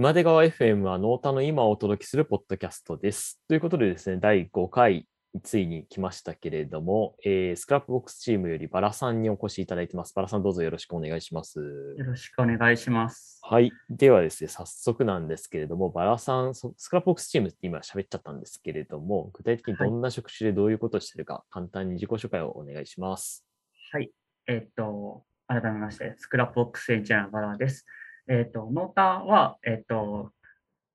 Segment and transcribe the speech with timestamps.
[0.00, 3.38] 今出川 FM は Nota の今をお届けするポッドキャストです。
[3.48, 5.06] ということでですね、第5回、
[5.42, 10.14] ついに来ましたけれども、えー Scrapbox チームより balar さんにお越しいただいてます。
[10.14, 11.60] balar さんどうぞよろしくお願いします。
[11.98, 13.40] よろしくお願いします。
[13.42, 13.72] はい。
[13.90, 23.44] ではですね、早速なんですけれども、 balar さん、そ Scrapbox チームって今喋っちゃったんですけれども、具体的にどんな職種でどういうことをしてるか、簡単に自己紹介をお願いします。
[23.92, 24.10] はい。
[24.46, 27.84] えっ、と、改めまして、 Scrapbox エンジニアの balar です。
[28.30, 30.30] えっ、と、 Nota は、えっ、と、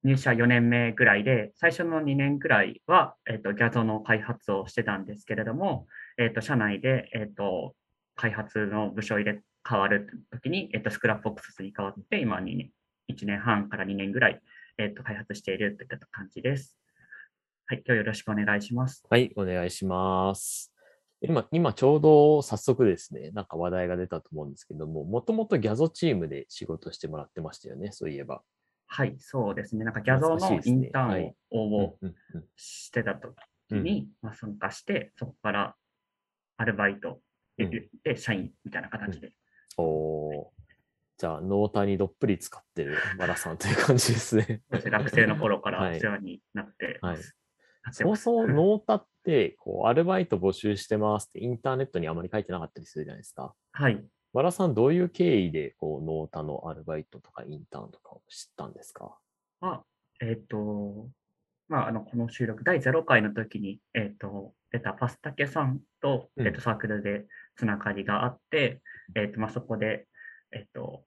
[0.05, 5.85] 入社4年目ぐらいで、最初の2年ぐらいは、えっ、と、 Gyazo の開発をしてたんですけれども、
[6.17, 7.75] えっ、と、社内で、えっ、と、
[8.15, 14.41] 開発の部署入れ変わるときに、えっ、と、 Scrapbox に変わって、今2、1年半から2年ぐらい、
[14.77, 16.77] えっ、と、開発しているといった感じです。
[17.65, 17.83] はい。
[17.85, 19.03] 今日よろしくお願いします。
[19.09, 20.74] はい、お願いします。
[21.21, 28.41] 今、今ちょうど早速ですね、なんか話題が出たと思うんですけども、もともと Gyazo チームで仕事してもらってましたよね、そういえば。
[28.87, 29.83] はい、そうですね。
[29.83, 33.35] なんかギャゾのインターンはいを応募うんうんうんしてた時
[33.71, 35.75] に、まあ、参加して、そこから
[36.57, 37.19] アルバイト
[38.03, 39.31] で,、社員みたいな形で。
[39.77, 40.55] おー
[41.17, 44.61] じゃあ、ノータにどっぷり使ってるバラさんという感じですね。
[44.69, 47.19] 学生の頃から はいお世話になってます。
[47.19, 47.33] なってそ
[48.03, 53.53] もますそもノータって、こう、アルバイト募集してますってインターネットにあまり書いてなかったりするじゃないですか。
[53.71, 54.03] はい。
[54.33, 59.17] バラさん、どういう経緯で、こう、ノータのアルバイトとかインターンとかを知ったんですか？
[59.61, 59.83] まあ、
[60.21, 61.07] えっ、と、
[61.67, 68.81] まあ、あの、この収録、第0回の時に、えっ、と、出たパスタケさんと、うんえっ、と、サークルでつながりがあって、
[69.15, 70.07] えっ、と、まあ、そこで、
[70.51, 71.05] えっ、と、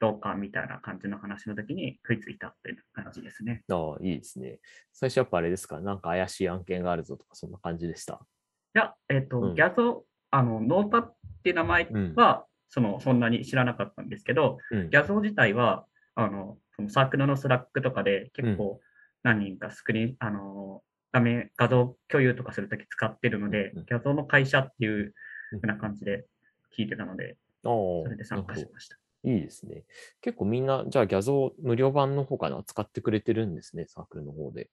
[0.00, 3.64] どうかみたいな感じの話の時に食いついたっていう感じですね。
[3.70, 4.58] ああ、いいですね。
[4.92, 5.80] 最初やっぱあれですか？
[5.80, 8.14] なんか怪しい案件があるぞとか、そんな感じでした？
[8.14, 12.14] いや、えっ、と、うんギャゾ、あの、 Nota っていう名前うん。
[12.14, 18.80] は、その、そんなに知らなかったんですけど、うん Gyazo 自体は、あの、そのサークルの Slack とかで結構
[19.22, 25.14] 何人かスクリーン、あの、画面、画像共有とかするとき使ってるのでうんうん、 Gyazo の会社っていう
[25.52, 26.26] うんふうな感じで
[26.76, 28.98] 聞いてたので、それで参加しました。
[29.24, 29.84] どいいですね。
[30.20, 34.70] 結構みんな、じゃあ Gyazo 無料版の方かな使ってくれてるんですね、サークルの方で。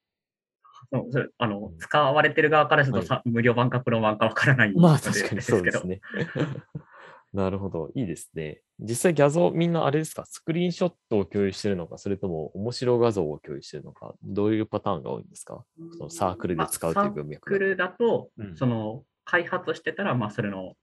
[0.92, 6.02] そうそれあのうん使われてる側からするとさ、無料版かプロ版かわからないまあ確かにそうですけどね。
[7.34, 7.92] なるほど。
[7.96, 8.62] いいですね。
[8.80, 15.66] 実際ギャゾみんなあれですかスクリーンショットを共有してるのかそれとも面白画像を共有してるのかどういうパターンが多いんですか？
[15.98, 20.76] そのサークルで使うという文サー脈だとクルだと、うんその開発してたら、まあ、それの、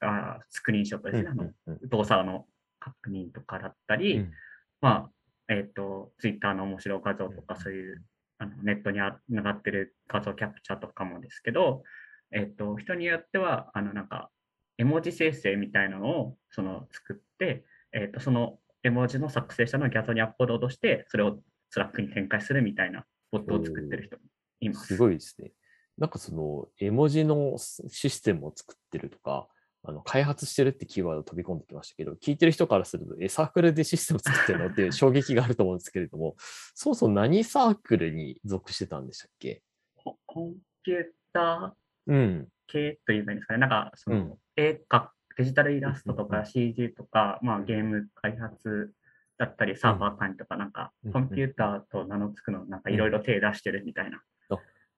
[0.00, 1.28] あスクリーンショットですね。
[1.30, 2.46] あのうんうん動作の
[2.80, 4.32] 確認とかだったり、うん
[4.80, 5.10] まあ、
[5.48, 8.04] えっ、と、ツイッターの面白画像とか、うんそういう
[8.38, 11.82] あのネットにあ上がってる画像キャプチャーとかもですけど、
[12.30, 14.30] えっ、と、人によっては、あの、なんか、
[14.76, 21.40] 絵文字生成みたいなのを、その、作って、えっ、と、その絵文字の作成者の Gyazo にアップロードして、それを
[21.70, 24.22] Slack に展開するみたいなボットを作ってる人も
[24.60, 24.94] います。
[24.94, 25.52] すごいですね。
[25.96, 29.48] なんかその絵文字のシステムを作ってるとか、
[29.88, 34.66] あの開発してるってキーワード飛び込んできましたけど、聞いてる人からすると、え、サークルでシステム作ってるの？
[34.68, 36.36] っていう 衝撃があると思うんですけれども、
[36.74, 39.62] そもそも何サークルに属してたんでしたっけ？
[39.96, 42.48] ココンピューターうん。
[42.66, 43.60] 系といえばいいんですかね。
[43.60, 44.34] なんか、その、うん。
[44.56, 46.46] 絵か、デジタルイラストとかうんうんうん。
[46.46, 48.92] CG とか、まあゲーム開発
[49.38, 54.22] だったり、サーバー管理とか、なんかうん、コンピューターと名の付くの、なんかいろいろ手出してるみたいな。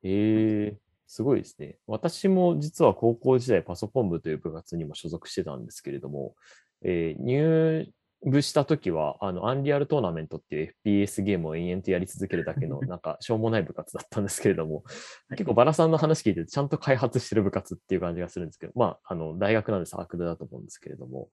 [0.02, 0.76] へえ
[1.10, 1.76] すごいですね。
[1.88, 6.36] 私も実は高校時代パソコン部という部活にも所属してたんですけれども、
[6.84, 14.84] えー入部した時は、あの、アンリアルトーナメントっていう FPS ゲームを延々とやり続けるだけの、 なんか、しょうもない部活だったんですけれども、
[15.28, 21.30] はい結構バラさんの話聞いてて、ちゃんと開発してる部活っていう感じがするんですけど、まあ、あの、大学なんでサークルだと思うんですけれども、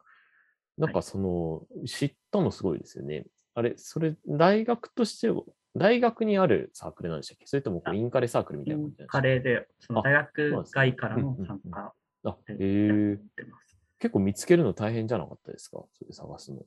[0.77, 3.25] なんかその、知ったのすごいですよね。
[3.53, 5.43] あれ、それ、大学としては、
[5.77, 7.45] 大学にあるサークルなんでしたっけ？
[7.45, 9.11] それともインカレサークルみたいな感じですか？
[9.17, 11.93] カレーで、そのあ大学外からの参加
[12.25, 13.77] あ、へでえやってます。
[13.99, 15.83] 結構見つけるの大変じゃなかったですか？
[15.93, 16.65] それ探すの。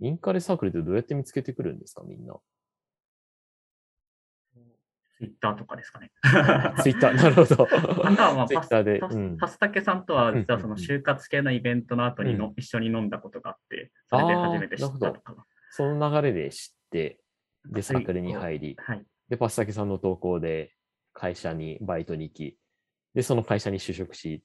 [0.00, 2.02] インカレサークルってどうやって見つけてくるんですか？
[2.06, 2.34] みんな。
[5.18, 6.12] ツイッターとかですかね。
[6.80, 7.64] ツイッター、なるほど。
[7.64, 8.98] あとはまあツイパスッターで。
[9.00, 15.44] パスうんパスタケさんとは、実はその就活系のイベントの後にの、うん一緒に飲んだことがあって、それで初めて知ったとかが。
[15.70, 17.18] その流れで知って、
[17.68, 19.04] で、サークルに入り、はい。
[19.28, 20.72] で、パスタケさんの投稿で
[21.12, 22.58] 会社にバイトに行き、
[23.14, 24.42] で、その会社に就職し、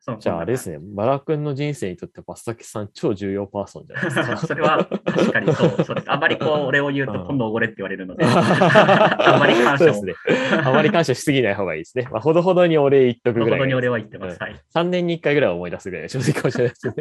[0.00, 4.36] そうじゃああれですね、バラ君の人生にとってパスタケさん超重要パーソンじゃないですか。
[4.46, 6.12] それは確かにそうそうです。
[6.12, 10.14] あまりこう、 俺を言うとうん今度おごれって言われるので、あまり感謝ですね。
[10.62, 12.06] あまり感謝しすぎない方がいいですね。
[12.12, 13.58] まあ、ほどほどにお礼言っとくぐらいがいいですね。
[13.58, 14.38] ほどに俺は言ってます。
[14.40, 14.56] はい。
[14.72, 16.94] 3年に1回ぐらいは思い出すぐらいが正直かもしれないですね。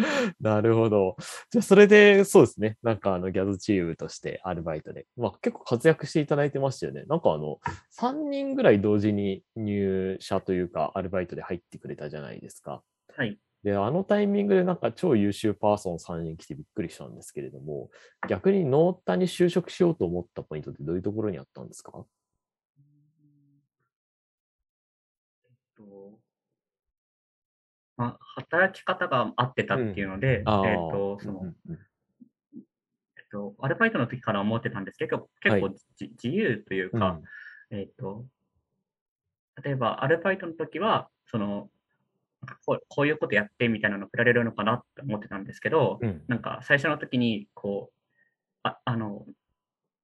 [0.40, 1.16] なるほど。
[1.50, 2.78] じゃあ、それで、そうですね。
[2.82, 7.04] なんか、あの、ギャズチームとしてアルバイトで、まあ、結構活躍していただいてましたよね。
[7.04, 7.60] なんか、あの、
[7.90, 12.82] 3人ぐらい同時に入社というか、アルバイトで入ってくれたじゃないですか。
[13.16, 13.38] はい。
[13.62, 17.90] で、あのタイミングでなんか超優秀パーソン3人来てびっくりしたんですけれども、
[18.26, 22.06] 逆にノータに就職しようと思ったポイントってどういうところにあったんですか？
[25.44, 26.18] えっと、
[28.00, 31.78] まあ、働き方が合ってたっていうので、ああえっと、その、うんうんうん。
[32.56, 37.20] えっと、アルバイトの時から思ってたんですけど、結構はじ自由というか、
[37.70, 38.24] えっと、
[39.62, 41.68] 例えばアルバイトの時は、その、
[42.64, 46.08] こうこういうことやってみたいなの振られるのかなって思ってたんですけど、うん。
[46.08, 47.94] うんなんか最初の時に、こう、
[48.62, 49.26] ああの、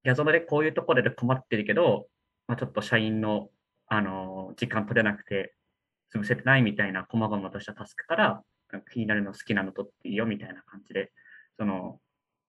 [0.04, 2.08] ギャゾマでこういうところで困ってるけど、
[2.46, 3.48] まあ、ちょっと社員の、
[3.88, 5.54] あの時間取れなくて
[6.14, 8.42] 潰せてないみたいな細々としたタスクから、
[8.92, 11.12] 気になるの好きなの取っていいよみたいな感じで、
[11.58, 12.00] その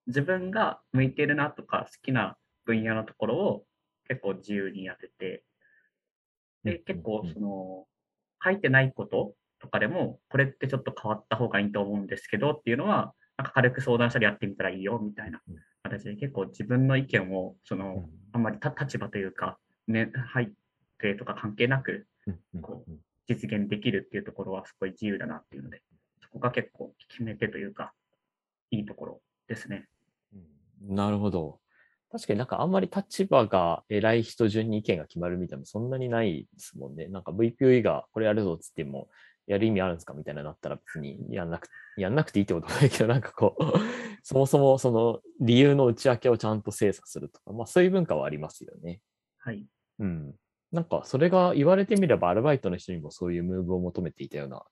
[0.08, 3.64] 自分が向いてるなとか好きな分野のところを
[4.08, 5.44] 結構自由にやってて、
[6.64, 7.86] で、結構その
[8.44, 15.42] 書いてないこととかでも、これってちょっと変わった方がいいと思うんですけどっていうのは、なんか軽く相談したりやってみたらいいよみたいな
[15.84, 20.50] 形で結構自分の意見をそのあんまりた立場というか、ね、背
[21.00, 25.82] 景とか関係なくうんう実現できるっていうところはすごい自由だなっていうので、
[26.22, 27.94] そこが結構決め手というか、
[28.72, 29.88] いいところですね。
[30.34, 31.60] うんなるほど。
[32.12, 37.08] 確かになんかあんまり立場が偉い人順に意見が決まるみたいなのそんなにないですもんね。
[37.08, 39.10] なんか VPOE がこれやるぞっつっても、
[39.48, 43.64] やる意味あるんですかみたいなのなったら別にやんなく、やんなくていいってことはないけど、なんかこう、
[44.24, 49.02] そもそもその理由の内訳をちゃんと精査するとか、まあそういう文化はありますよね。
[49.40, 49.66] はい。
[50.00, 50.36] うん。
[50.72, 54.64] なんかそれが言われてみればアルバイトの人にもそういうムーブを求めていたような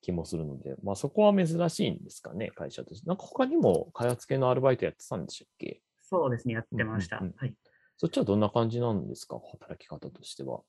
[0.00, 3.08] 気もするので、まあそこは珍しいんですかね、会社として。
[3.08, 5.82] なんか他にも開発系のアルバイトやってたんでしたっけ？
[6.02, 7.18] そうですね、やってました。
[7.18, 7.54] うんうんうんはい。
[7.96, 9.38] そっちはどんな感じなんですか？
[9.52, 10.60] 働き方としては。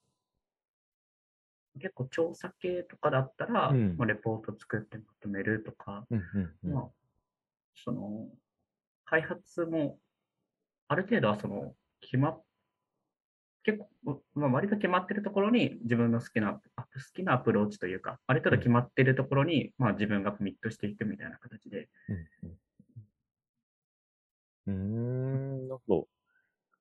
[1.80, 6.90] 結構調査系とかだったら、うんまあレポート作ってまとめるとか、うんうんうんまあ、
[7.76, 8.28] その、
[9.06, 9.98] 開発も、
[10.90, 12.44] ある程度はその、決まっ、
[13.64, 22.52] 結構、まあ、割と決まってるところに自分の好きな、あ好きなアプローチというか、ある程度決まってるところに、まあ自分がコミットしていくみたいな形で、うん
[24.68, 25.68] うん。
[25.68, 26.08] なるほど。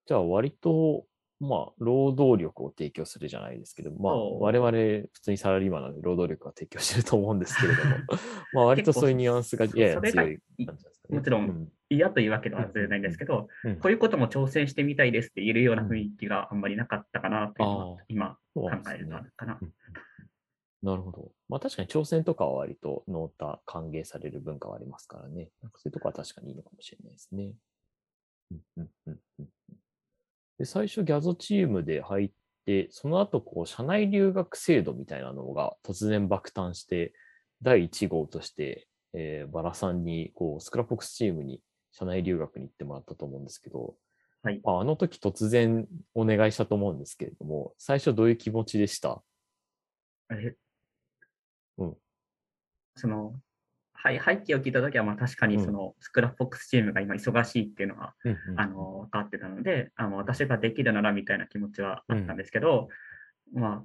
[0.07, 1.05] じゃあ割と、
[1.41, 7.97] まあ、労働力を提供するじゃないですけど、まあ、我々普通にサラリーマンなので労働力は提供してると思うんですけれども、
[8.53, 11.19] まあ割とそういうニュアンスが結構ややそれが強い感じですかね。
[11.19, 19.59] もちろんうん嫌というわけでは全然ないんですけど、うんこういうことも挑戦してみたいですって言えるような雰囲気があんまりなかったかなというのは今考なんですねえるとかな。
[19.61, 19.73] うん
[20.83, 21.31] なるほど。
[21.49, 25.51] まあ確かに挑戦とかは割とノータ歓迎される文化はありますからね。
[25.63, 27.53] なんかそういうとこは確かにいいのかもしれないですね。
[28.51, 29.77] うんうんうんうんうん
[30.59, 32.31] で最初 Gyazo チームで入っ
[32.67, 37.15] て、その後こう社内留学制度みたいなのが突然爆誕して、
[37.63, 41.61] 第1号として、えーバラさんにこう Scrapbox チームに
[41.93, 43.95] 社内留学に行ってもらったと思うんですけど、
[44.43, 44.61] はい。
[44.65, 49.23] まああの時突然お願いしたと思うんですけれども、最初どういう気持ちでした？
[50.31, 50.55] え？
[51.79, 51.97] うん。
[52.97, 53.35] その、
[53.93, 55.65] はい、背景を聞いたときは、まあ確かにうん。
[55.65, 62.89] その Scrapbox チームが今忙しいっていうのは、うんうんあの、分かってたので、あの私ができるならみたいな気持ちはあったんですけど、
[63.53, 63.85] ま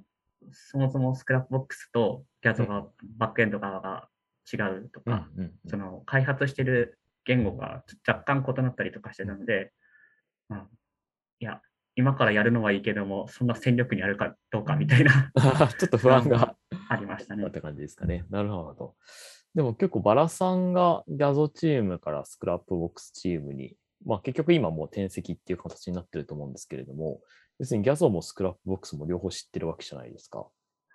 [0.52, 2.86] そもそも Scrapbox と Gyazo が、
[3.18, 4.08] バックエンド側が
[4.50, 5.52] 違うとうんか、うんうん。
[5.66, 9.72] その開発してる言語が若干異なったりとかしてたので、
[10.48, 10.66] まあ、
[11.40, 11.60] いや、
[11.96, 15.32] 今からやるのはいいけども、そんな戦力になるかどうかみたいな
[15.78, 16.56] ちょっと不安が
[16.88, 17.50] ありましたねあっ。
[17.50, 18.24] た感じですかね。
[18.30, 18.94] なるほど。
[19.54, 27.22] でも結構バラさんが Gyazo チームから Scrapbox チームに、まあ結局今もう転籍っていう形になってると思うんですけれども、
[27.58, 30.46] 別に Gyazo も Scrapbox も両方知ってるわけじゃないですか。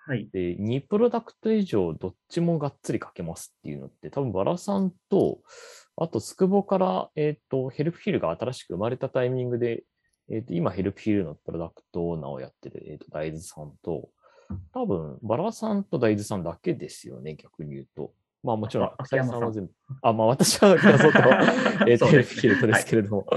[0.05, 0.29] はい。
[0.31, 5.39] で、2プロダクト以上どっちもがっつり書けますっていうのって、多分バラさんと、
[6.01, 9.83] あとスクボから、えっ、と、 Helpfeel が新しく生まれたタイミングで、
[10.31, 14.09] えっ、と、今 Helpfeel のプロダクトオーナーをやってる、えっ、と、 daiiz さんと、
[14.73, 18.13] 多分、バラさんと daiiz さんだけですよね、逆に言うと。
[18.43, 19.71] まあもちろんあ、秋山さんは全部。
[20.01, 21.19] あ、まあ私は Gyazo と、
[21.87, 23.27] えっ、と、 Helpfeel とですけれども。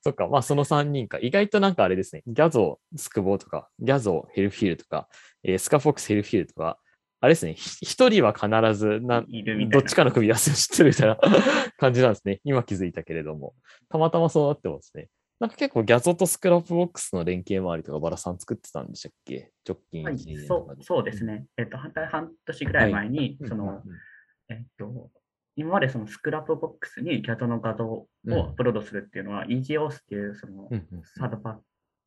[0.00, 1.18] そっか、まあその3人か。
[1.20, 5.08] 意外となんかあれですね、 Gyazo、スクボとか、 Gyazo、Helpfeel とか、
[5.42, 6.78] えースカフォックス、ヘルフィールドとか、
[7.22, 9.22] あれですね、ひ一人は必ずな
[9.70, 11.16] どっちかの組み合わせを知ってるみたいな
[11.78, 12.40] 感じなんですね。
[12.42, 13.54] 今気づいたけれども。
[13.88, 15.08] たまたまそうなってますね。
[15.38, 19.52] なんか結構 Gyazo と Scrapbox の連携周りとかバラさん作ってたんでしたっけ？
[19.68, 21.24] 直近はい1年とかそうそうです。
[21.24, 21.46] ね。
[21.56, 25.12] えっと、半半年ぐらい前に、うんその、うんえっと、
[25.54, 31.58] 今までそのスクラップボックスに GAD の画像をアップロードするっていうのは、EGOS っていうそのうんうんサードパー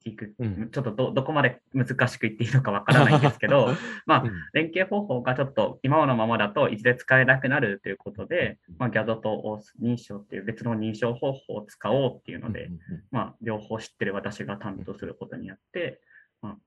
[0.05, 0.69] ティーク、うん。
[0.71, 3.69] ちょっとどどこまで難しく言っていいのかわからないんですけど、
[4.05, 4.31] まあうん。
[4.53, 12.69] 連携方法がちょっと今のままだといずれ使えなくなるということで、まあ、GAD と OS 認証っていう別の認証方法を使おうっていうので、
[13.11, 15.99] まあ、両方知ってる私が担当することによって、
[16.41, 16.57] まあ、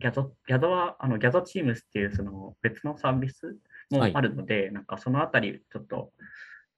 [0.00, 3.56] GAD, GAD はあの GAD Teams っていうその別のサービス
[3.90, 4.14] もはい。
[4.14, 6.12] あるので、なんかそのあたりちょっと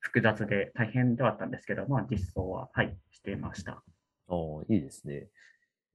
[0.01, 3.73] 複雑で大変ではあったんですけど、まあ、実装は、はい、していました。
[3.73, 3.83] あ
[4.29, 4.35] あ、
[4.69, 5.29] いいですね。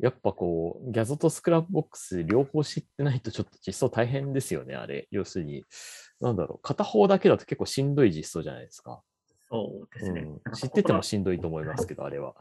[0.02, 5.08] やっぱこう、 Gyazo と Scrapbox 両方知ってないとちょっと実装大変ですよね、あれ。
[5.12, 5.64] 要するに、
[6.20, 9.04] なんだろう、片方だけだと結構しんどい実装じゃないですか。
[9.48, 10.22] そうですね。
[10.22, 12.34] うん知っててもしんどいと思いますけど、あれは。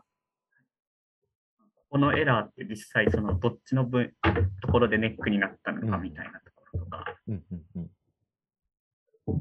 [1.90, 4.14] このエラーって実際そのどっちの分
[4.62, 7.90] ところでネックになったのかうんみたいなところとか、うんうんうん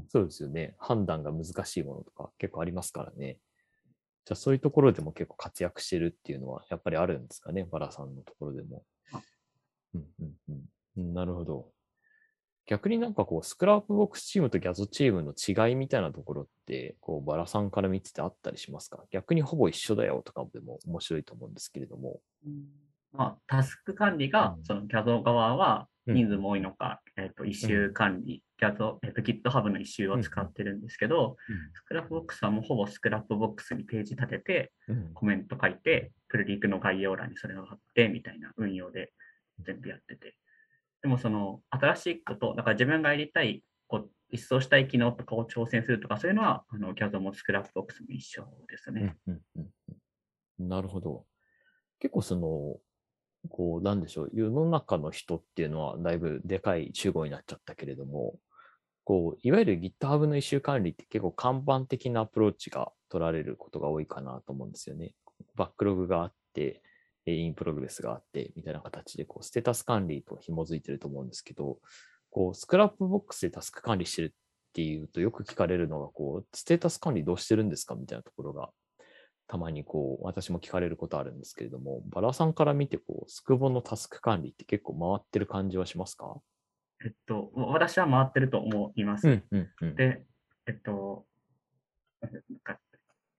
[0.09, 0.75] そうですよね。
[0.77, 3.39] 判断が難しいものとか結構ありますからね。
[4.29, 9.19] じゃあそういうところでも結構活躍してるっていうのはやっぱりあるんですかね、バラさんのところでもあ。
[9.95, 10.61] うんうんうん
[10.97, 11.71] うん、なるほど。
[12.67, 19.03] 逆になんかこう、 Scrapbox チームと Gyazo チームの違いみたいなところって、こう、バラさんから見ててあったりしますか？
[19.09, 22.19] 逆にほぼ一緒だよとかでも面白いと思うんですけれども。
[23.11, 31.37] まあ、タスク管理がうんその GAD 側はうん人数も多いのか、えっと、一周管理、GitHub の一周を使ってるんですけど、
[31.73, 39.13] Scrapbox はもうほぼ Scrapbox にページ立てて、うんコメント書いて、プルリクの概要欄にそれを貼ってみたいな運用で
[39.65, 40.35] 全部やってて。
[41.01, 49.15] でもその新しいこと、だから自分がやりたい、こう実装したい機能とかを挑戦するとか、そういうのはあの GAD もスクラップボックスも一緒ですね。
[49.27, 49.95] うんうんうんうん
[50.59, 51.25] なるほど。
[51.99, 52.77] 結構その、
[53.49, 58.35] こう、なんでしょう、世の中の人っていうのはだいぶでかい集合になっちゃったけれども、
[59.09, 65.15] こう、いわゆる GitHub の issue 管理って結構カンバン的なアプローチが取られることが多いかなと思うんですよね。
[65.55, 66.83] バックログがあって、
[67.25, 71.79] in progress があって、みたいな形で、こう、ステータス管理と紐づいてると思うんですけど、
[72.29, 78.69] こう、 Scrapbox でタスク管理してるっていうとよく聞かれるのが、こう、ステータス管理どうしてるんですかみたいなところが
[79.47, 86.39] たまにこう、私も聞かれることあるんですけれども、バラさんから見て、こう、スクボのタスク管理って結構回ってる感じはしますか？
[87.05, 89.27] えっと、私は回ってると思います。
[89.27, 89.95] ん、うん、うん。
[89.95, 90.23] で、
[90.67, 91.25] えっと、
[92.21, 92.79] なんか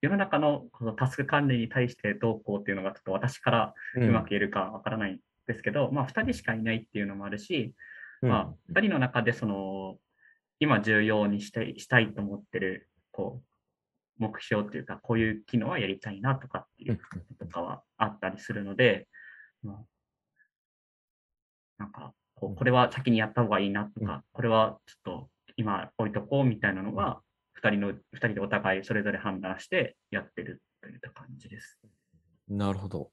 [0.01, 7.75] 世の中のこのタスク管理に対してどうこうっていうのがちょっと私からうんうまく言えるかわからないんですけど、まあ2人しかいないっていうのもあるし、
[8.21, 9.97] まあ2人の中でその
[10.59, 13.41] 今重要にしてしたいと思ってるこ
[14.19, 16.99] う目標っていうかこういう機能はやりたいなとかっていう
[17.39, 19.07] とかはあったりするので、
[19.63, 19.77] まあ、
[21.77, 27.21] なんかこうこれは先にやった方がいいなとか、これはちょっと今置いとこうみたいなのが
[27.63, 31.79] 2人の二人でお互いそれぞれ判断してやってるといった感じです。
[32.49, 33.11] なるほど。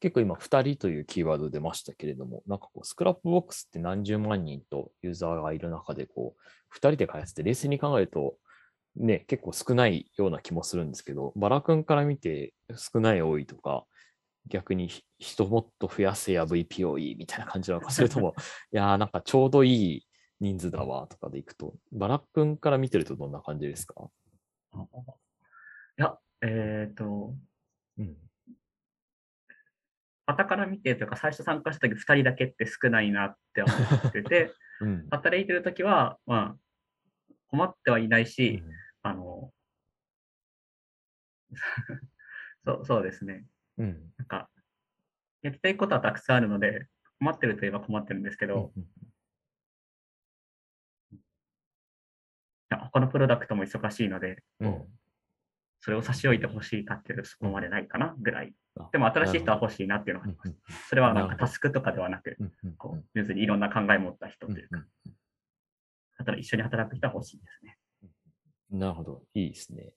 [0.00, 8.36] 結構今、2人というキーワード出ましたけれども、なんかこう、スクラップボックスって何十万人とユーザーがいる中で、こう、2人で開発って冷静に考えると、
[8.96, 13.84] ね、結構少ないような気もするんですけど、バラ君から見て少ない多いとか、
[14.48, 18.34] 逆にひ人もっと増やせや VPOE みたいな感じなのか、それとも、
[18.72, 20.06] いやーなんかちょうどいい
[20.40, 24.10] 人数だわとかでいくと、バラ君から見てるとどんな感じですか？
[25.98, 27.34] いや、えっ、と、
[27.98, 28.16] うん。
[30.26, 35.08] 傍から見てというか最初参加した時2人だけって少ないなって思ってて、 うん。
[35.10, 36.56] 働いてる時は、まあ、
[37.48, 38.62] 困ってはいないし、
[39.02, 39.52] あの、
[42.66, 43.46] そうそうですね。
[43.78, 44.12] うん。
[44.16, 44.48] なんか、
[45.42, 46.86] やりたいことはたくさんあるので、
[47.18, 48.84] 困ってるといえば困ってるんですけど、うん
[52.70, 54.98] いや他のプロダクトも忙しいので、うんこう
[55.80, 58.52] それを差し置いてほしいかっていうとそこまでないかなぐらい。
[58.78, 60.44] あでも新しい人は欲しいなっていうのがありま
[60.74, 60.88] す。
[60.88, 65.12] それはなんかタスクとかではなく、うんうんこう別にいろんな考え持った人というか、うん
[66.18, 67.78] 働一緒に働く人は欲しいですね。
[68.70, 69.22] なるほど。
[69.34, 69.94] いいですね。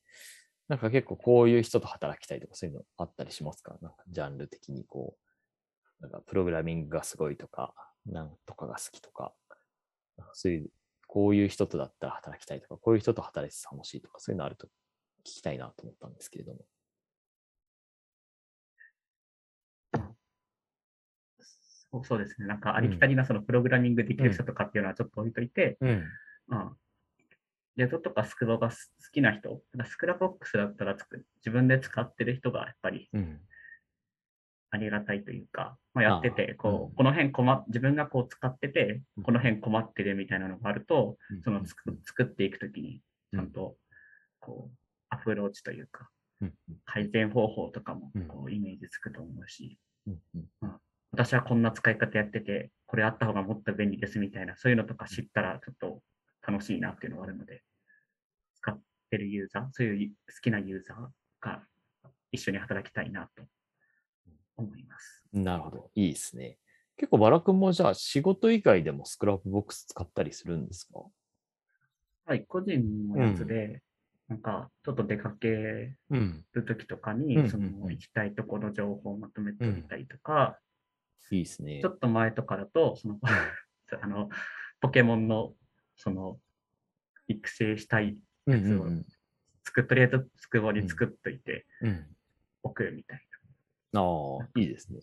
[0.72, 3.78] なんか結構こういう人と働きたいとかそういうのあったりしますか？
[3.82, 5.18] なんかジャンル的にこ
[6.00, 7.74] う、なんかプログラミングがすごいとか、
[8.06, 9.34] なんとかが好きとか、
[10.18, 10.70] なんかそういう、
[11.08, 14.70] こういう人とだったら働きたいとか、こういう人と働いて楽しいとか、そういうのあると聞
[15.24, 16.60] きたいなと思ったんですけれども。
[22.06, 22.48] そうですね。
[22.48, 26.04] なんかありきたりなそのプログラミングできる人とかっていうのはちょっと置いといて、うん。
[26.48, 26.72] まあ、
[27.78, 28.76] ジェットとかスクロが好
[29.12, 33.40] きな人、スクラボックスだったらつく自分で使ってる人がやっぱりうん。
[34.74, 36.96] ありがたいというか、まあ、やってあて、あこう、うん。
[36.96, 41.66] この辺困っ、自分がこう使っててうん、この辺困ってるみたいなのがあると、そのうん。
[41.66, 43.02] 作作っていくときに、
[43.34, 43.76] ちゃんと、
[44.40, 44.78] こう、
[45.10, 46.10] アプローチというか、
[46.42, 46.54] うん。
[46.86, 48.28] 改善方法とかもうん。
[48.28, 50.20] こうイメージつくと思うし、うん。
[50.62, 50.72] うん。
[51.12, 56.02] 私はこんな使い方やってて、これあった方がもっと便利ですみたいな、そういうのとか知ったらちょっと
[56.62, 57.64] 楽しいなっていうのがあるので、
[58.56, 60.98] 使ってるユーザー、そういう好きなユーザー
[61.46, 61.64] が
[62.32, 63.44] 一緒に働きたいなと
[64.58, 65.24] 思います。
[65.34, 65.90] なるほど。
[65.96, 66.58] いいですね。
[66.98, 71.00] 結構バラ君もじゃあ仕事以外でも Scrapbox 使ったりするんですか？
[72.26, 73.82] はい、個人のやつで、
[74.28, 76.46] なんかちょっと出かけうん。
[76.54, 80.60] るときとかうんうんに、そうんの行きたいところの情報をまとめておいたりとか、
[81.32, 81.90] いいですねちょ。
[81.90, 83.20] っと前とかだと、その、
[84.02, 84.30] あの、
[84.80, 85.54] ポケモンの、
[85.96, 86.40] その、
[87.32, 89.06] 育成したい、うんうんうん
[89.64, 92.06] 作っとりあえずつくぼに作っといてうん。
[92.64, 93.22] おくみたい
[93.94, 95.02] ああ、いいですね。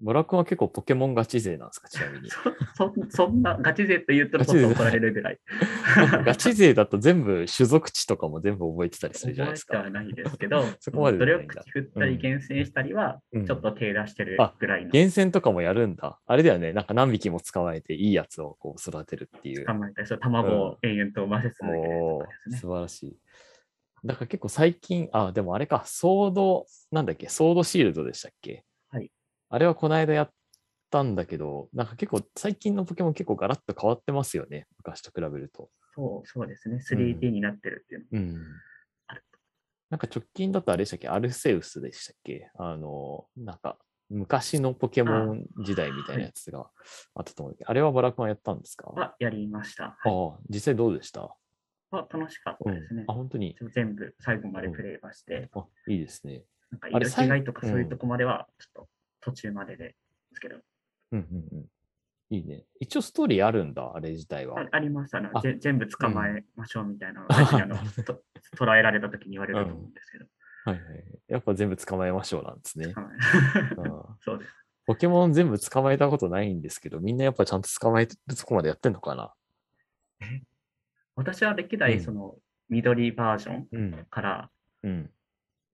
[0.00, 2.34] バラ君は結構ポケモンガチ勢なんですか、ちなみにな。。
[2.76, 5.38] そ そそんなガチ勢って言うとちょっと怒られるぐらい。
[6.24, 9.78] ガチ勢だと全部種族値とかも全部覚えてたりするじゃないですか。
[9.78, 14.90] 覚えてはないですけど、 そこまで努力値振ったり厳選したりは、うんちょっと手出してるあぐらいの。
[14.90, 16.20] 厳選とかもやるんだ。
[16.26, 16.72] あれだよね。
[16.72, 19.66] なんか何匹も捕まえていいやつをこう育てるっていう。
[19.66, 22.56] 捕まえたり、卵を延々と混ぜ続けとかですね。
[22.58, 23.16] 素晴らしい。
[24.04, 28.52] だから結構最近、あ、でもあれか、ソード、なんだっけ、ソードシールドでしたっけ？
[28.52, 28.64] はい。
[29.50, 30.30] あれはこの間やっ
[30.90, 34.66] たんだけど、なんか結構最近のポケモン結構ガラッと変わってますよね。
[34.78, 35.70] 昔と比べると。
[35.94, 36.78] そうそうですね。
[36.78, 38.06] 3D になってるっていうの。
[38.12, 38.34] うん。
[39.90, 41.08] なんか直近だとあれでしたっけ？
[41.08, 42.50] アルセウスでしたっけ？
[42.58, 43.78] あの、なんか
[44.10, 46.68] 昔のポケモン時代みたいなやつが
[47.14, 48.90] あったと思うけど、あれはバラクマやったんですか？
[48.90, 49.96] はやりました。
[50.04, 51.34] あはいあ、実際どうでした？
[51.90, 53.14] は楽しかったですねあ、。
[53.14, 53.56] 本当に。
[53.74, 56.44] 全部最後までプレイはして、あ、いいですね。
[56.70, 58.88] なんか色違いとか最そういうとこまではちょっと
[59.20, 59.94] 途中まででで
[60.34, 60.56] すけど、
[61.12, 61.22] うんう
[61.56, 61.66] んうん。
[62.30, 62.64] いいね。
[62.80, 64.60] 一応ストーリーあるんだ、あれ自体は。
[64.60, 67.36] あありましたね全部捕まえましょうみたいなうん捉
[68.76, 70.26] えられた時に言われると思うんですけど、
[70.64, 71.04] はいはい。
[71.28, 72.92] やっぱ全部捕まえましょうなんですね。
[72.92, 73.16] 捕まえ
[73.76, 74.52] うんそうです。
[74.86, 79.34] ポケモン全部捕まえたことないんですけど、みんなやっぱちゃんと捕まえるとこまでやってんのかな？
[81.14, 82.36] 私は歴うん代その
[82.68, 84.06] 緑バージョンうん。
[84.10, 84.50] から
[84.82, 85.10] うん。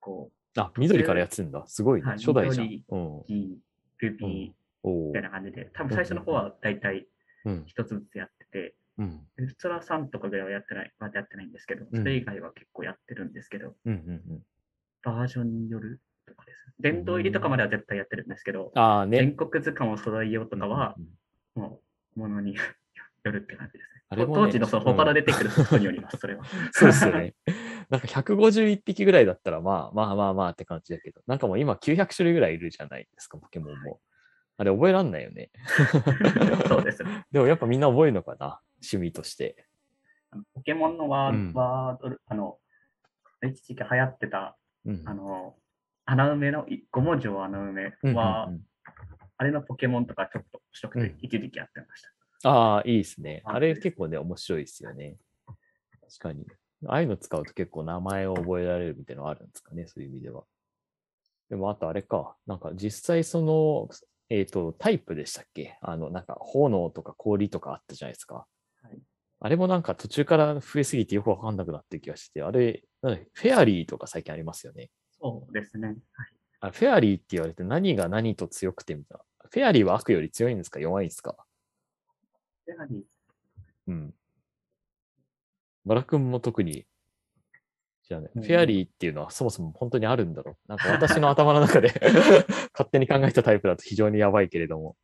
[0.00, 1.64] こあ、緑からやってんだ。
[1.66, 2.08] すごいね。
[2.08, 2.68] はい初代じゃん。
[2.68, 3.58] 緑う
[4.00, 5.22] ルビーみたい。
[5.22, 7.06] な感じで、多分最初の方はだいたい
[7.44, 7.64] うん。
[7.66, 9.20] 一つずつやってて、うん。
[9.36, 13.92] ウルトラさんとかぐらいはやってない、まだやってないんですけど、うんそれ以外は結構やってるんですけど、うん。
[13.92, 14.42] うん。
[15.02, 16.64] バージョンによるとかです。
[16.80, 19.18] 殿堂入りとかまでは絶対やってるんですけど、ああね。
[19.18, 20.94] 全国図鑑を揃えようとかは
[21.56, 21.80] う、んも
[22.16, 22.54] う、ものに
[23.24, 24.24] よるって感じですね。
[24.24, 26.44] ね当時のその他の出てくることによります、それは。
[26.72, 27.34] そうですよね。
[27.90, 34.00] なんか151匹ぐらいだったら、まあまあまあまあって感じだけど、なんかもう今900種類ぐらいいるじゃないですか、ポケモンも。
[34.56, 35.50] あれ覚えらんないよね。
[36.68, 37.24] そうですね。
[37.32, 39.66] でもやっぱみんな覚えるのかな趣味として。
[40.54, 42.58] ポケモンのワー,、うんワードル、あの、
[43.42, 45.02] 一時期流行ってた、うん。
[45.06, 45.56] あの、
[46.04, 48.66] 穴埋めの、い五文字を穴埋めは、うんうんうん
[49.36, 52.02] あれのポケモンとかちょっと取得うんで一時期やってまし
[52.42, 52.48] た。
[52.48, 53.42] ああ、いいですね。
[53.44, 55.16] ああれ結構ね、面白いですよね。
[55.46, 56.46] 確かに。
[56.88, 60.44] ああいうの使うと結構名前を覚えられるみたいなのあるんですかね、そういう意味では。
[61.50, 63.88] でもあとあれか、なんか実際その、
[64.30, 65.78] えっ、と、タイプでしたっけ？
[65.82, 68.46] あの、なんか炎とか氷とかあったじゃないですか。
[68.82, 68.98] はい
[69.40, 74.90] あれもなんか途中から増えすぎてよくわかんなくなってる気がして、あれ、フェアリーとか最近ありますよね。
[75.10, 75.88] そうですね。
[75.88, 75.96] はい
[76.60, 79.24] あフェアリーって言われて何が何と強くてみたいな。
[79.50, 80.80] フェアリーは悪より強いんですか？
[80.80, 81.36] 弱いんですか？
[82.66, 83.04] やはり、
[83.88, 84.14] うん。
[85.84, 86.86] バラ君も特に、
[88.08, 90.56] じゃあね、うんフェアリーっていうのはそもそも本当にあるんだろう。
[90.68, 91.88] なんか 私の頭の中で
[92.72, 94.96] 勝手に考えたタイプだと非常にやばいけれども。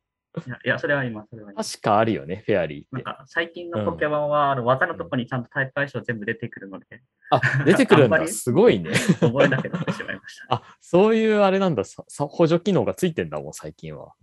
[0.47, 1.63] いや、いやそれは今、それは今。
[1.63, 2.87] 確かあるよね、フェアリーって。
[2.91, 8.17] なんか最近のポケモンは、あの技のとこにちゃんとタイプ相性全部出てくるので、あ、出てくるんだ。
[8.21, 8.91] あんすごいね。
[9.19, 10.55] 覚えなくなってしまいました。
[10.55, 11.83] あ、そういうあれなんだ。
[11.83, 14.13] ささ補助機能がついてんだもん、最近は。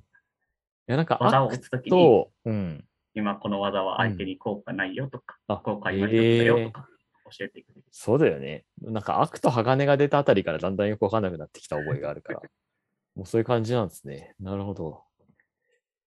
[0.88, 2.87] いや、なんか、技をアク打つときに、と、うん。
[3.18, 6.88] 今この技は相手に効果ないよとか、あ効果今よだよとか
[7.36, 7.84] 教えてくれる。
[7.90, 8.64] そうだよね。
[8.80, 12.40] なんか、悪と鋼が出たあたりからだんだんよくわかんなくなってきた覚えがあるから。
[13.14, 14.34] もうそういう感じなんですね。
[14.38, 15.02] なるほど。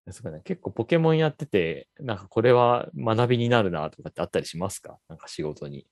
[0.09, 4.97] そうかね、結構ポケモンやってて、なんかこれは学びになるなとかってあったりしますか？
[5.07, 5.85] なんか仕事に。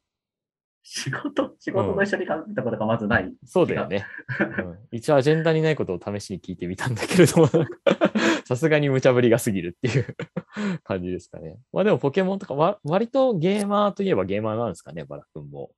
[0.82, 3.32] 仕事、仕事と一緒に考えたことがまずない。
[3.45, 4.05] そうだよね。
[4.39, 7.47] うん、一応アジェンダにないことを試しに聞いてみたんだけれども、
[8.49, 10.15] さすがに無茶ぶりが過ぎるっていう
[10.83, 11.59] 感じですかね。
[11.71, 15.69] まあでもポケモンとかわ割とゲーマーといえばゲーマーなんですかね、バラ君も。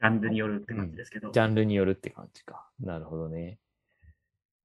[0.00, 1.30] ジャンルによるって感じですけど。
[1.32, 2.66] ジャンルによるって感じか。
[2.80, 3.58] なるほどね。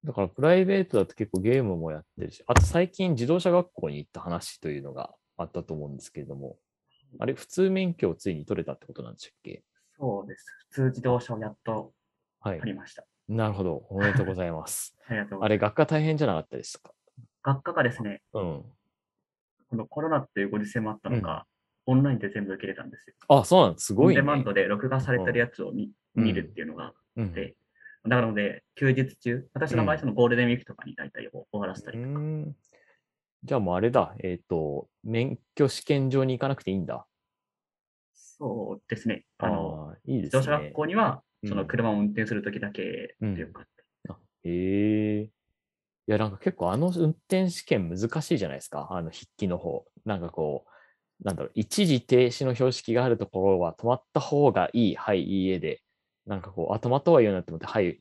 [0.04, 6.58] だからプライベートだと結構ゲームもやってるし、あと最近自動車学校に行った話というのがあったと思うんですけれども、
[7.18, 9.62] あれ、普通免許をついに取れたってことなんでしたっけ？
[9.98, 10.46] そうです。
[10.70, 11.92] 普通自動車をやっと
[12.40, 12.72] はい取。
[12.72, 13.04] りました。
[13.28, 13.86] なるほど。
[13.90, 14.96] おめでとうございます。
[15.08, 15.70] ありがとうごあれ、ざいます。
[15.70, 16.92] 学科大変じゃなかったですか？
[17.42, 18.64] 学科がですね、うん。
[19.68, 21.46] このコロナっていうご時世もあったのか、
[21.86, 23.16] オンラインで全部受けれたんですよ。
[23.28, 23.92] あ、そうなんです。
[23.94, 24.14] ごいね。
[24.14, 27.56] ンデマンドで録画されてるやつを見,、うん見るっていうのがあうんって、
[28.04, 32.56] なので、休日中、私の場合、うんそのゴールデンウィークとかに大体終わらせたうりとか、ん。
[33.44, 34.14] じゃあもうあれだ。
[34.20, 37.06] えっ、と、免許試験場に行かなくていいんだ。
[38.14, 39.26] そうですね。
[39.38, 40.38] あの、あーいいですね。
[40.38, 43.66] 自動車学校には、そのうん車を運転するときだけっていうか、
[44.44, 45.22] へえ。
[45.24, 45.30] い
[46.06, 48.88] や、なんか結構あの運転試験難しいじゃないですか。
[48.90, 49.84] あの筆記の方。
[50.04, 55.82] なんかこう、なんだろう、一時停止の標識があるところは止まった方がいい、はい、いいえで、
[56.26, 58.00] なんかこう、あ、止まった方がいいよなって思って、はい、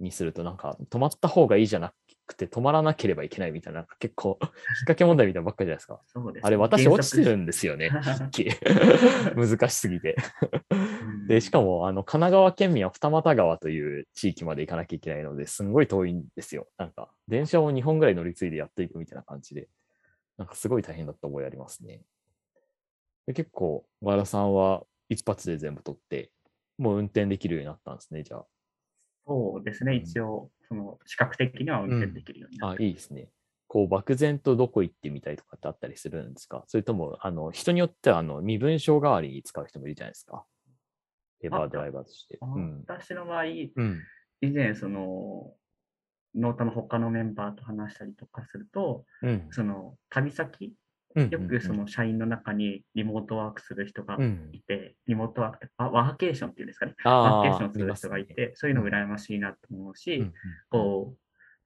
[0.00, 1.94] にすると、なんか止まった方がいいじゃなく
[2.34, 6.00] て、止まらなければいけないみたいな、なんか結構、 引っ掛け問題みたいなのばっかりじゃないですか。
[6.06, 6.40] すね。
[6.42, 7.90] あれ、私落ちてるんんですよね。
[9.36, 10.16] 難しすぎて。
[10.70, 16.68] うんで、しかも、あの、神奈川県民は二俣川という地域まで行かなきゃいけないので、すんごい遠いんですよ。
[16.78, 19.68] なんか、電車を2本ぐらい乗り継いでやっていくみたいな感じで、
[20.38, 22.00] なんかすごい大変だった覚えありますね。
[23.26, 26.30] で結構、和田さんは一発で全部取って、
[26.78, 28.42] もう運転できるようになったんですね、じゃ
[29.26, 29.96] そうですね。
[29.96, 32.70] 一応、その、視覚的には運転できるようになあ。
[32.70, 33.30] あ、って、いいですね。
[33.66, 36.64] こう、漠然とどこ行ってみたいとかってあったりするんですか？
[36.68, 40.46] それとも、あの、人によっては、あの、身分証代わりに使う人もいるじゃないですか。
[41.40, 42.38] レバードライバーとして。
[42.40, 42.84] うん。
[42.86, 44.02] 私の場合、以うん。
[44.42, 45.54] 前、その、
[46.34, 49.48] ノータの他のメンバーと話したりとかすると、うん。
[49.50, 50.72] その、旅先、うん
[51.14, 54.50] よくその社員の中にリモートワークする人がうん。
[54.52, 56.94] いて、リモートワークワワーケーションっていうんですかね。
[57.04, 60.30] あワーケーあションする人がい見て、そういうの羨ましいなと思うし、
[60.70, 61.18] こう、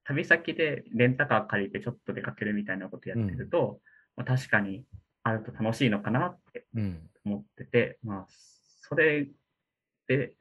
[0.04, 3.80] 旅先でレンタカー借りてちょっと出かけるみたいなことやってると、
[4.16, 4.84] まあ、確かに
[5.22, 7.10] あると楽しいのかなってうん。
[7.24, 9.28] 思ってて、まあ、それ
[10.08, 10.34] で、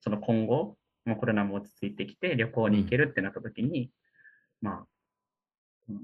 [0.00, 3.90] その今後、もうコロナも落ち着いてきて旅行に行けるってなった時に、
[4.60, 4.86] まあ、
[5.88, 6.02] うん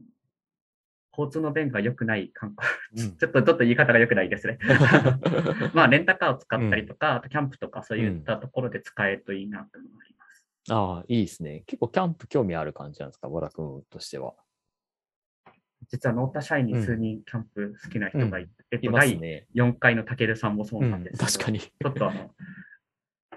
[1.17, 2.69] 交通の便が良くない観光、
[3.07, 4.59] うん ちょっと、ちょっと言い方が良くないですね。
[5.75, 10.47] まあ、レンタカーを使ったりとか、あとキャンプとかそういったところで使えるといいなと思います。
[10.71, 11.63] ああ、いいですね。
[11.67, 14.35] 結構キャンプ興味ある感じなんですか、ボラ君としては？
[15.89, 19.47] 実はノータ社員に数人キャンプ好きな人がいて、えっと、います第ね。
[19.55, 21.61] 4回のたけるさんもそううんなんですけど、確かに。
[21.61, 22.31] ちょっとあの、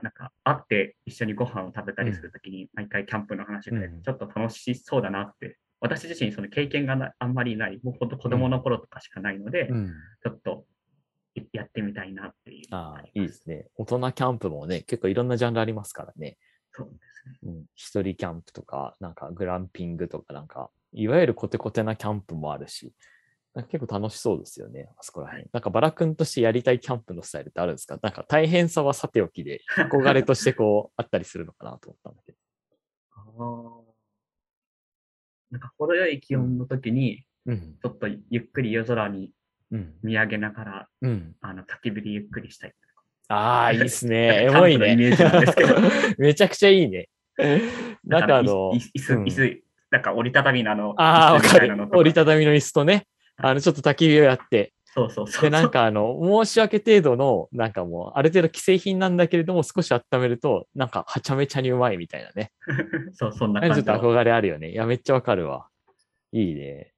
[0.01, 9.93] なんか会って一緒にご飯を食べたりするときに、毎回キャンプの話でうん、ちょっと楽しそうだなって、私自身その経験がなあんまりない、もうほんと子供の頃とかしかないので、うん。
[10.23, 10.65] ちょっと
[11.35, 13.67] いやってみたいなっていうああ、いいですね。
[13.75, 16.37] 大人キャンプもね、結構いろんなジャンルありますからね。
[16.71, 17.39] そうですね。
[17.43, 17.65] うん。
[17.75, 22.93] 一人キャンプとか、なんかグランピングとか、なんか、いわゆるコテコテなキャンプもあるし、
[23.53, 25.47] なんか結構楽しそうですよね、あそこら辺。
[25.51, 27.97] なんかバラ君としてやりたいキャンプのスタイルってあるんですか？
[28.01, 32.37] なんか大変さはさておきで、憧れとしてこう、あったりするのかなと思ったんだけど。
[35.51, 37.77] なんか程よい気温の時に、うん。
[37.81, 39.31] ちょっとゆっくり夜空に
[39.71, 39.93] うん。
[40.01, 41.35] 見上げながら、うん。
[41.41, 42.73] あの焚き火でゆっくりしたい。
[43.27, 44.45] ああ、いいっすね。
[44.45, 44.95] エモいね。
[46.17, 47.07] めちゃくちゃいいね。
[48.03, 51.71] なんかあの、い椅子、うん椅子、なんか折りたたみのあの、ああ、わかる。
[51.91, 53.05] 折りたたみの椅子とね、
[53.37, 55.41] あの、ちょっと焚き火をやって、そうそうそう。
[55.43, 62.51] で、なんかあの、申し訳程度の、なんかもう、ある程度既製品なんだけれども、少し温めると、なんか、はちゃめちゃにうまいみたいなね。
[63.13, 63.91] そう、そんなちょっと。
[63.91, 64.71] 憧れあるよね。
[64.71, 65.69] いや、めっちゃわかるわ。
[66.31, 66.93] いいね。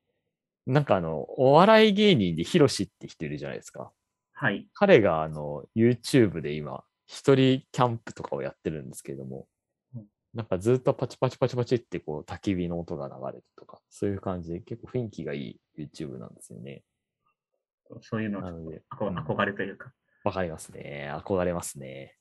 [0.65, 3.91] なんかあの、お笑い芸人でヒロシって人いるじゃないですか。
[4.33, 4.67] はい。
[4.73, 9.45] 彼があの、YouTube で今、一人キャンプとかをやってるんですけれども
[9.95, 16.83] うん、なんかずっとパチパチパチパチってこう焚き火の音が流れてとか、そういう感じで結構雰囲気がいい YouTube なんですよね。
[18.01, 19.91] そういうのなので、憧れというか。
[20.23, 21.11] わかりますね。
[21.13, 22.15] 憧れますね。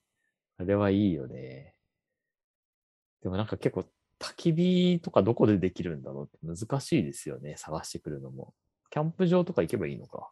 [0.58, 1.74] あれはいいよね。
[3.22, 3.84] でもなんか結構
[4.18, 7.56] 焚き火とかどこでできるんだろうって難しいですよね。
[7.56, 8.54] 探してくるのも。
[8.90, 10.30] キャンプ場とか行けばいいのか。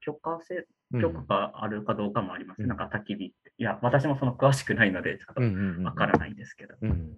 [0.00, 2.62] 許可制、うん許可があるかどうかもあります。
[2.62, 3.52] うんなんか焚き火って。
[3.56, 5.84] いや、私もその詳しくないので、ちょっとうんうんうん。
[5.84, 6.74] わからないですけど。
[6.82, 7.16] うん。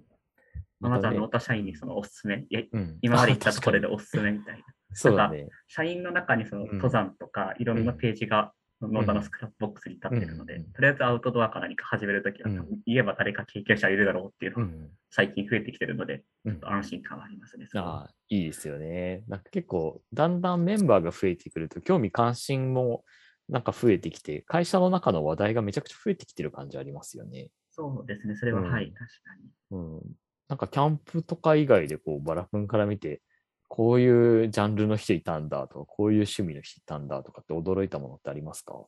[0.89, 4.59] まずはね Nota 社員にそのおすすめ、うん、今まで行ったところでおすすめみたいな。
[4.59, 5.49] に そうだね。
[5.69, 14.91] 社員の中にそのうん登山とかいろんなページが Nota の Scrapbox に立ってるので、うんとりあえずアウトドアか何か始めるときは、うん言えば誰か経験者いるだろうっていうのがうん。
[15.11, 17.67] 最近増えてきてるので、うんちょっと安心感はありますね。
[17.75, 19.25] ああ、いいですよね。
[19.29, 23.05] なんか結構、だんだんメンバーが増えてくると、興味関心も
[23.49, 27.49] なんか増えてきて、会社の中の話題がめちゃくちゃ増えてきてる感じありますよね。
[27.71, 29.51] そうですね、それは、うんはい、確かに。
[29.71, 30.01] うん。
[30.55, 33.21] なんかキャンプとか以外でこうバラ君から見て、
[33.67, 38.85] こういうジャンルの人いたんだとか、こういう趣味の人いたんだとかって驚いたものってありますか？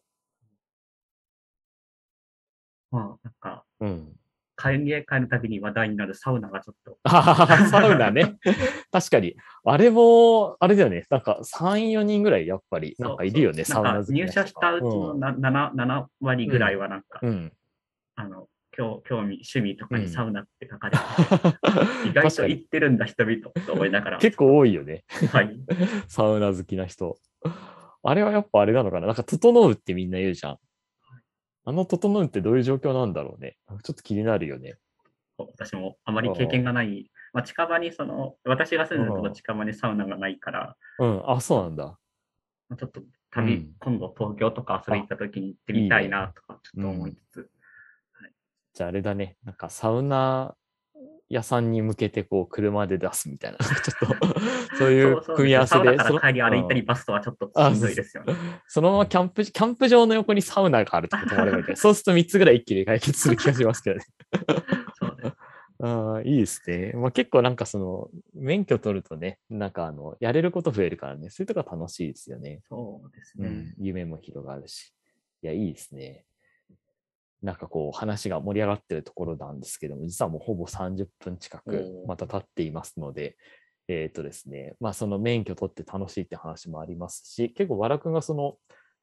[2.93, 4.13] まあ、なんか、うん。
[4.55, 6.99] 会議会帰るたびに話題になるサウナがちょっと。
[7.05, 8.37] サウナね。
[8.93, 9.35] 確かに。
[9.65, 11.05] あれも、あれだよね。
[11.11, 14.13] なんか3、4人ぐらいやっぱり、なんかいるよね、そうそうサウナ好き。
[14.13, 17.53] 入社したうちの 7,、うん、7割ぐらいはなんか、うん、
[18.15, 21.03] あの、興興味、趣味とかうんにサウナって書かれて
[22.05, 24.19] て、 意外と行ってるんだ、人々と思いながら。
[24.19, 25.05] 結構多いよね。
[25.33, 25.57] はい。
[26.09, 27.19] サウナ好きな人。
[28.03, 29.07] あれはやっぱあれなのかな？
[29.07, 30.59] なんか、整うってみんな言うじゃん。
[31.65, 33.57] あの整うってどういう状況なんだろうね。
[33.83, 34.77] ちょっと気になるよね。
[35.39, 41.31] 私もあまり経験がない、まあ、近場にその、私が住んでるとこうん近場にサウナがないから、うん。
[41.31, 41.99] あ、そうなんだ。
[42.69, 47.51] まあちょっと旅、うん今度東京とか遊び行った時に行ってみたいなとか、ちょっと思いつつ、
[48.77, 49.39] じゃああれだね。
[49.43, 50.55] なんかサウナ
[51.31, 53.59] 屋さんに向けてこう車で出すみたいな。
[53.59, 54.37] ちょっと、
[54.77, 55.99] そういう組み合わせで。
[55.99, 58.35] そのら帰り歩いたりうんバスとはちょっとあしんどいですよね。
[58.69, 64.05] そのままキャンプ、キャンプ場の横にサウナがあるとこ泊まればいいんだよそうすると3つぐらい一気に解決する気がしますけどね。
[65.01, 65.33] そうね
[65.81, 66.93] ああ、いいですね。
[66.95, 72.61] まあ、結構なんかその、免許取るとね、なんかあの、やれること増えるからね、そういうとこは楽しいですよね。
[72.69, 73.49] そうですね。
[73.49, 74.93] うん、夢も広がるし。
[75.43, 76.27] いや、いいですね。
[77.43, 83.37] なんかこう、話が盛り上がってるところなんですけども、実はもうほぼ30分近くまた経っていますので、
[83.89, 88.57] えっ、とですね、まあその免許取って楽しいって話もありますし、結構、和良くんがその、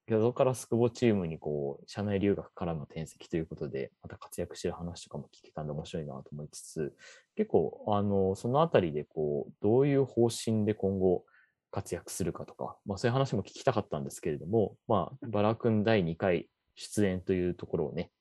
[0.06, 6.94] ギャドからスクボチームにこう、社内留学からの転籍ということで、また活躍してる話とかも聞けたんで面白いなと思いつつ、
[7.36, 11.24] 結構、あの、そのあたりでこう、どういう方針で今後
[11.72, 18.12] 活躍するかとか、まあそういう話も聞きたかったんですけれども、まあ、バラ君第2回出演というところをね、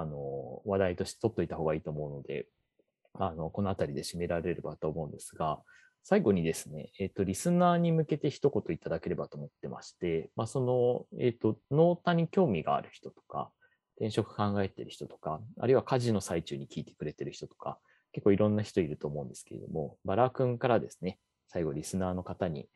[0.00, 2.46] あの、話題として取っといた方がいいと思うので、
[3.14, 5.60] あの、このあたりで締められればと思うんですが、
[6.02, 13.50] 最後にですね、えっ、と、リスナーに向けて一言いただければと思ってまして、まあ、その、えっ、と、ノータに興味がある人とか、
[13.96, 17.78] 転職考えてる人とか、あるいは家事の最中に聞いてくれてる人とか、
[18.12, 22.68] 結構いろんな人いると思うんですけれども、バラ君からですね、最後リスナーの方に、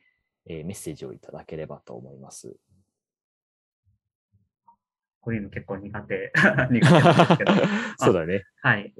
[0.47, 2.55] えーメッセージをいただければと思います。
[5.25, 6.31] こういうの結構苦手、
[6.69, 7.53] 苦手ですけど、
[7.97, 8.45] そうだね。
[8.61, 8.93] はい。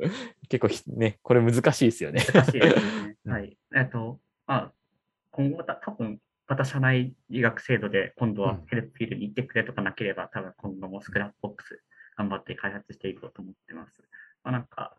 [0.50, 2.20] 結構ひね、これ難しいですよね。
[2.34, 3.16] 難しいですね。
[3.26, 3.56] う んはい。
[3.76, 4.74] えっと、まあ、
[5.30, 11.84] 今後また多分、また社内移籍制度で今度はうん Helpfeel に行ってくれとかなければ、多分今後も Scrapbox
[12.18, 13.94] 頑張って開発していこうと思ってます。
[14.44, 14.98] まあ、なんか、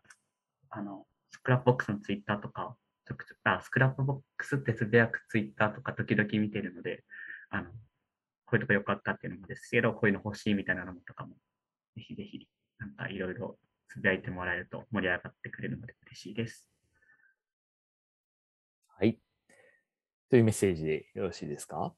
[0.69, 7.03] あの、 Scrapbox のツイッターとか、ちょくちょくあ Scrapbox ってつぶやくツイッターとか時々見てるので、
[7.49, 7.71] あの、
[8.47, 11.35] こういうとこ良かったっていうのもですけど、こういうの欲しいみたいなのとかも、
[11.95, 12.47] ぜひぜひ、
[12.79, 16.71] なんかいろいろつぶやいてもらえると盛り上がってくれるので嬉しいです。
[18.97, 19.19] はい。
[20.29, 21.93] というメッセージでよろしいですか？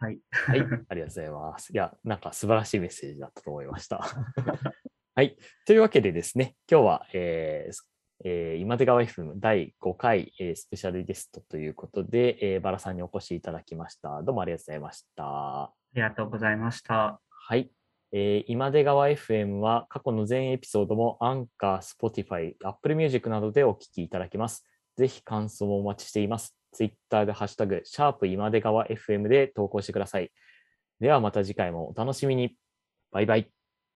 [0.00, 0.18] はい。
[0.30, 0.60] はい。
[0.64, 1.72] ありがとうございます。
[1.72, 3.98] いや、なんか素晴らしいメッセージだったと思いました。
[5.14, 5.36] はい。
[5.66, 7.90] というわけでですね、今日は、えー
[8.24, 14.22] えー今出川 FM 第5回、えースペシャルゲストということで、えーバラさんにお越しいただきました。
[14.22, 15.79] どうもありがとうございました。
[15.92, 17.20] ありがとうございました。
[17.28, 17.70] はい。
[18.12, 24.66] えー今出川 FM は過去の全エピソードも Anchor、Spotify、Apple Music などでお聞きいただけます。
[24.96, 26.56] ぜひ感想もお待ちしています。
[26.72, 30.30] ツイッターでハッシュタグ、シャープ今出川 FM で投稿してください。
[31.00, 32.56] ではまた次回もお楽しみに。
[33.10, 33.59] バイバイ。